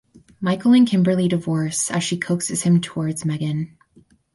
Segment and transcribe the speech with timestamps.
[0.39, 3.77] Michael and Kimberly divorce as she coaxes him towards Megan.